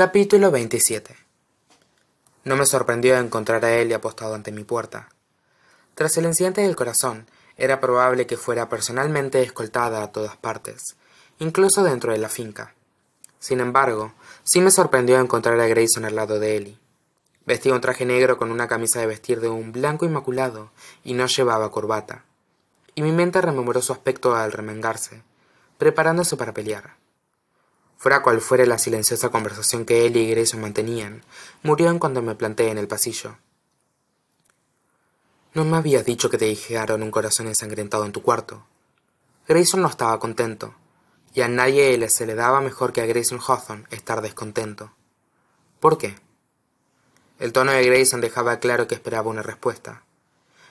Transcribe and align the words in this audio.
Capítulo 0.00 0.50
27 0.50 1.14
No 2.44 2.56
me 2.56 2.64
sorprendió 2.64 3.18
encontrar 3.18 3.62
a 3.66 3.76
Ellie 3.76 3.92
apostado 3.92 4.34
ante 4.34 4.50
mi 4.50 4.64
puerta. 4.64 5.10
Tras 5.94 6.16
el 6.16 6.24
incidente 6.24 6.62
del 6.62 6.74
corazón, 6.74 7.26
era 7.58 7.80
probable 7.80 8.26
que 8.26 8.38
fuera 8.38 8.70
personalmente 8.70 9.42
escoltada 9.42 10.02
a 10.02 10.10
todas 10.10 10.38
partes, 10.38 10.96
incluso 11.38 11.84
dentro 11.84 12.12
de 12.12 12.18
la 12.18 12.30
finca. 12.30 12.72
Sin 13.40 13.60
embargo, 13.60 14.14
sí 14.42 14.62
me 14.62 14.70
sorprendió 14.70 15.20
encontrar 15.20 15.60
a 15.60 15.66
Grayson 15.66 16.06
al 16.06 16.16
lado 16.16 16.38
de 16.38 16.56
Ellie. 16.56 16.78
Vestía 17.44 17.74
un 17.74 17.82
traje 17.82 18.06
negro 18.06 18.38
con 18.38 18.50
una 18.50 18.68
camisa 18.68 19.00
de 19.00 19.06
vestir 19.06 19.42
de 19.42 19.50
un 19.50 19.70
blanco 19.70 20.06
inmaculado 20.06 20.70
y 21.04 21.12
no 21.12 21.26
llevaba 21.26 21.70
corbata. 21.70 22.24
Y 22.94 23.02
mi 23.02 23.12
mente 23.12 23.42
rememoró 23.42 23.82
su 23.82 23.92
aspecto 23.92 24.34
al 24.34 24.52
remengarse, 24.52 25.22
preparándose 25.76 26.38
para 26.38 26.54
pelear. 26.54 26.99
Fuera 28.00 28.22
cual 28.22 28.40
fuera 28.40 28.64
la 28.64 28.78
silenciosa 28.78 29.28
conversación 29.28 29.84
que 29.84 30.06
él 30.06 30.16
y 30.16 30.30
Grayson 30.30 30.62
mantenían, 30.62 31.22
murió 31.62 31.90
en 31.90 31.98
cuanto 31.98 32.22
me 32.22 32.34
planté 32.34 32.70
en 32.70 32.78
el 32.78 32.88
pasillo. 32.88 33.36
No 35.52 35.66
me 35.66 35.76
habías 35.76 36.06
dicho 36.06 36.30
que 36.30 36.38
te 36.38 36.46
dijeron 36.46 37.02
un 37.02 37.10
corazón 37.10 37.46
ensangrentado 37.46 38.06
en 38.06 38.12
tu 38.12 38.22
cuarto. 38.22 38.64
Grayson 39.46 39.82
no 39.82 39.88
estaba 39.88 40.18
contento, 40.18 40.74
y 41.34 41.42
a 41.42 41.48
nadie 41.48 42.08
se 42.08 42.24
le 42.24 42.34
daba 42.34 42.62
mejor 42.62 42.94
que 42.94 43.02
a 43.02 43.06
Grayson 43.06 43.38
Hawthorne 43.46 43.84
estar 43.90 44.22
descontento. 44.22 44.94
¿Por 45.78 45.98
qué? 45.98 46.16
El 47.38 47.52
tono 47.52 47.72
de 47.72 47.84
Grayson 47.84 48.22
dejaba 48.22 48.60
claro 48.60 48.88
que 48.88 48.94
esperaba 48.94 49.28
una 49.28 49.42
respuesta. 49.42 50.04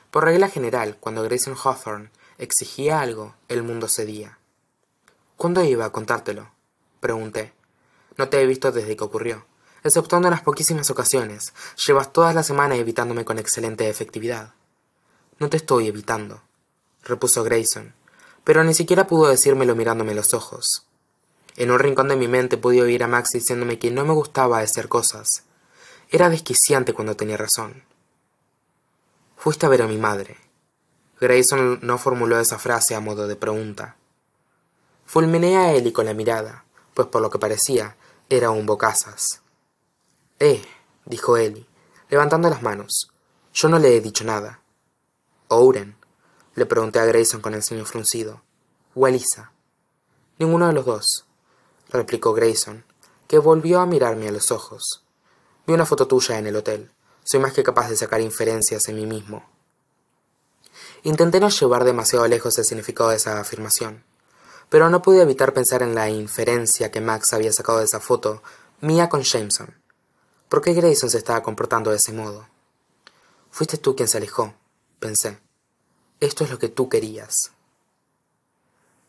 Por 0.10 0.24
regla 0.24 0.50
general, 0.50 0.98
cuando 1.00 1.22
Grayson 1.22 1.56
Hawthorne 1.64 2.10
exigía 2.40 3.02
algo, 3.02 3.36
el 3.50 3.62
mundo 3.62 3.88
cedía. 3.88 4.40
¿Cuándo 5.38 5.64
iba 5.64 5.86
a 5.86 5.92
contártelo? 5.92 6.58
Pregunté. 7.00 7.54
No 8.18 8.30
te 8.30 8.42
he 8.42 8.46
visto 8.46 8.72
desde 8.72 8.98
que 8.98 9.04
ocurrió. 9.04 9.46
Exceptuando 9.84 10.28
en 10.28 10.34
las 10.34 10.42
poquísimas 10.42 10.90
ocasiones, 10.90 11.54
llevas 11.88 12.12
todas 12.12 12.36
las 12.36 12.46
semanas 12.46 12.78
evitándome 12.78 13.24
con 13.24 13.40
excelente 13.40 13.88
efectividad. 13.90 14.54
No 15.40 15.50
te 15.50 15.56
estoy 15.56 15.88
evitando, 15.88 16.42
repuso 17.04 17.44
Grayson, 17.46 17.94
pero 18.44 18.64
ni 18.66 18.74
siquiera 18.74 19.08
pudo 19.08 19.30
decírmelo 19.30 19.76
mirándome 19.76 20.14
los 20.14 20.34
ojos. 20.34 20.86
En 21.56 21.72
un 21.72 21.80
rincón 21.80 22.10
de 22.10 22.18
mi 22.18 22.28
mente 22.28 22.58
pude 22.58 22.82
oír 22.82 23.04
a 23.04 23.08
Max 23.08 23.30
diciéndome 23.34 23.80
que 23.80 23.92
no 23.92 24.06
me 24.06 24.14
gustaba 24.14 24.60
hacer 24.60 24.90
cosas. 24.90 25.44
Era 26.10 26.30
desquiciante 26.30 26.94
cuando 26.94 27.16
tenía 27.16 27.38
razón. 27.38 27.84
Fuiste 29.38 29.66
a 29.66 29.70
ver 29.70 29.82
a 29.82 29.88
mi 29.88 29.98
madre. 29.98 30.38
Grayson 31.22 31.80
no 31.82 31.98
formuló 31.98 32.40
esa 32.40 32.60
frase 32.60 32.96
a 32.96 33.00
modo 33.00 33.28
de 33.28 33.36
pregunta. 33.36 33.96
Fulminé 35.06 35.58
a 35.58 35.74
Ellie 35.74 35.94
con 35.94 36.06
la 36.06 36.14
mirada, 36.14 36.66
pues 37.00 37.08
por 37.08 37.22
lo 37.22 37.30
que 37.30 37.40
parecía 37.40 37.96
era 38.28 38.50
un 38.50 38.66
bocazas. 38.66 39.42
Eh, 40.38 40.62
dijo 41.06 41.38
Ellie, 41.38 41.66
levantando 42.10 42.50
las 42.50 42.62
manos. 42.62 43.10
Yo 43.54 43.70
no 43.70 43.80
le 43.80 43.96
he 43.96 44.02
dicho 44.02 44.26
nada. 44.26 44.60
¿Ouren? 45.48 45.96
le 46.56 46.66
pregunté 46.66 47.00
a 47.00 47.06
Grayson 47.06 47.40
con 47.40 47.54
el 47.54 47.64
ceño 47.64 47.86
fruncido. 47.86 48.42
¿O 48.96 49.08
Elisa? 49.08 49.54
Ninguno 50.40 50.68
de 50.68 50.74
los 50.74 50.86
dos, 50.86 51.26
replicó 51.88 52.34
Grayson, 52.34 52.84
que 53.30 53.40
volvió 53.40 53.80
a 53.80 53.86
mirarme 53.86 54.28
a 54.28 54.34
los 54.34 54.52
ojos. 54.52 55.06
Vi 55.66 55.74
una 55.74 55.86
foto 55.86 56.06
tuya 56.06 56.38
en 56.38 56.48
el 56.48 56.58
hotel. 56.58 56.92
Soy 57.24 57.40
más 57.40 57.54
que 57.54 57.64
capaz 57.64 57.88
de 57.88 57.96
sacar 57.96 58.20
inferencias 58.20 58.90
en 58.90 58.98
mí 58.98 59.06
mismo. 59.06 59.50
Intenté 61.04 61.40
no 61.40 61.48
llevar 61.48 61.86
demasiado 61.86 62.28
lejos 62.28 62.58
el 62.58 62.66
significado 62.66 63.12
de 63.12 63.16
esa 63.16 63.40
afirmación 63.40 64.04
pero 64.70 64.90
no 64.90 65.02
pude 65.02 65.22
evitar 65.22 65.54
pensar 65.54 65.82
en 65.82 65.96
la 65.96 66.10
inferencia 66.10 66.92
que 66.92 67.02
Max 67.02 67.34
había 67.34 67.52
sacado 67.52 67.80
de 67.80 67.86
esa 67.86 68.00
foto 68.00 68.42
mía 68.82 69.10
con 69.10 69.24
Jameson. 69.24 69.76
¿Por 70.48 70.62
qué 70.62 70.74
Grayson 70.74 71.10
se 71.10 71.18
estaba 71.18 71.44
comportando 71.44 71.90
de 71.90 71.98
ese 71.98 72.14
modo? 72.14 72.48
Fuiste 73.52 73.78
tú 73.78 73.96
quien 73.96 74.08
se 74.08 74.18
alejó, 74.18 74.54
pensé. 75.00 75.40
Esto 76.20 76.44
es 76.44 76.52
lo 76.52 76.60
que 76.60 76.70
tú 76.70 76.88
querías. 76.90 77.52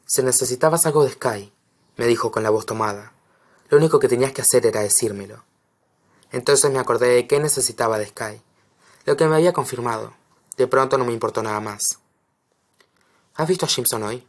Si 0.07 0.23
necesitabas 0.23 0.87
algo 0.87 1.05
de 1.05 1.11
Sky, 1.11 1.53
me 1.97 2.07
dijo 2.07 2.31
con 2.33 2.43
la 2.43 2.51
voz 2.51 2.67
tomada, 2.67 3.13
lo 3.69 3.79
único 3.79 3.99
que 3.99 4.09
tenías 4.09 4.33
que 4.33 4.43
hacer 4.43 4.67
era 4.67 4.81
decírmelo. 4.81 5.45
Entonces 6.33 6.71
me 6.71 6.79
acordé 6.79 7.09
de 7.09 7.27
qué 7.27 7.39
necesitaba 7.39 7.99
de 7.99 8.07
Sky, 8.07 8.43
lo 9.05 9.17
que 9.17 9.27
me 9.27 9.37
había 9.37 9.53
confirmado. 9.53 10.15
De 10.57 10.67
pronto 10.67 10.99
no 10.99 11.05
me 11.05 11.13
importó 11.13 11.43
nada 11.43 11.61
más. 11.61 11.81
¿Has 13.35 13.49
visto 13.49 13.67
a 13.67 13.69
Jameson 13.69 14.03
hoy? 14.03 14.27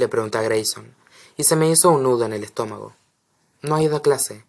Le 0.00 0.08
pregunté 0.08 0.38
a 0.38 0.42
Grayson, 0.42 0.94
y 1.36 1.44
se 1.44 1.54
me 1.54 1.70
hizo 1.70 1.90
un 1.90 2.02
nudo 2.02 2.24
en 2.24 2.32
el 2.32 2.42
estómago. 2.42 2.94
No 3.62 3.76
ha 3.76 3.82
ido 3.82 3.96
a 3.96 4.02
clase. 4.02 4.44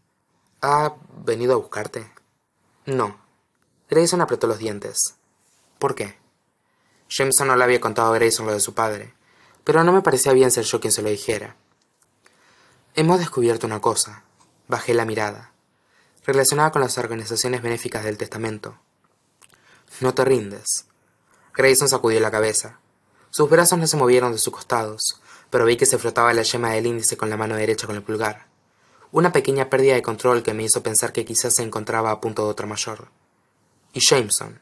¿Ha 0.61 0.95
venido 1.25 1.53
a 1.53 1.57
buscarte? 1.57 2.11
No. 2.85 3.19
Grayson 3.89 4.21
apretó 4.21 4.47
los 4.47 4.57
dientes. 4.57 5.15
¿Por 5.77 5.95
qué? 5.95 6.17
Jameson 7.09 7.47
no 7.47 7.55
le 7.55 7.63
había 7.63 7.81
contado 7.81 8.11
a 8.11 8.15
Grayson 8.15 8.45
lo 8.45 8.53
de 8.53 8.61
su 8.61 8.73
padre, 8.73 9.13
pero 9.63 9.83
no 9.83 9.91
me 9.91 10.01
parecía 10.01 10.31
bien 10.31 10.49
ser 10.49 10.63
yo 10.63 10.79
quien 10.79 10.93
se 10.93 11.01
lo 11.01 11.09
dijera. 11.09 11.57
Hemos 12.95 13.19
descubierto 13.19 13.67
una 13.67 13.81
cosa. 13.81 14.23
Bajé 14.67 14.93
la 14.93 15.05
mirada. 15.05 15.51
Relacionada 16.25 16.71
con 16.71 16.81
las 16.81 16.97
organizaciones 16.97 17.61
benéficas 17.61 18.05
del 18.05 18.17
testamento. 18.17 18.77
No 19.99 20.13
te 20.13 20.23
rindes. 20.23 20.85
Grayson 21.53 21.89
sacudió 21.89 22.19
la 22.21 22.31
cabeza. 22.31 22.79
Sus 23.29 23.49
brazos 23.49 23.79
no 23.79 23.87
se 23.87 23.97
movieron 23.97 24.31
de 24.31 24.37
sus 24.37 24.53
costados, 24.53 25.21
pero 25.51 25.65
vi 25.65 25.77
que 25.77 25.85
se 25.85 25.99
frotaba 25.99 26.33
la 26.33 26.41
yema 26.41 26.71
del 26.71 26.87
índice 26.87 27.17
con 27.17 27.29
la 27.29 27.37
mano 27.37 27.55
derecha 27.55 27.85
con 27.85 27.95
el 27.95 28.01
pulgar. 28.01 28.47
Una 29.11 29.31
pequeña 29.31 29.69
pérdida 29.69 29.93
de 29.93 30.01
control 30.01 30.41
que 30.41 30.55
me 30.55 30.63
hizo 30.63 30.81
pensar 30.81 31.13
que 31.13 31.25
quizás 31.25 31.53
se 31.53 31.61
encontraba 31.61 32.09
a 32.09 32.21
punto 32.21 32.45
de 32.45 32.49
otra 32.49 32.65
mayor. 32.65 33.09
Y 33.93 33.99
Jameson, 33.99 34.59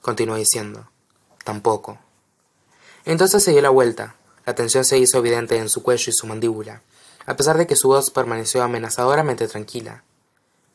continuó 0.00 0.36
diciendo, 0.36 0.88
tampoco. 1.44 1.98
Entonces 3.04 3.42
se 3.42 3.50
dio 3.50 3.60
la 3.60 3.70
vuelta. 3.70 4.14
La 4.46 4.54
tensión 4.54 4.84
se 4.84 4.96
hizo 4.96 5.18
evidente 5.18 5.58
en 5.58 5.68
su 5.68 5.82
cuello 5.82 6.10
y 6.10 6.14
su 6.14 6.26
mandíbula, 6.26 6.82
a 7.26 7.36
pesar 7.36 7.58
de 7.58 7.66
que 7.66 7.76
su 7.76 7.88
voz 7.88 8.10
permaneció 8.10 8.62
amenazadoramente 8.62 9.48
tranquila. 9.48 10.04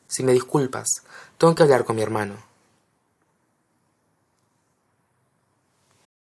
Si 0.06 0.22
me 0.22 0.32
disculpas, 0.32 1.02
tengo 1.38 1.54
que 1.54 1.64
hablar 1.64 1.84
con 1.84 1.96
mi 1.96 2.02
hermano. 2.02 2.36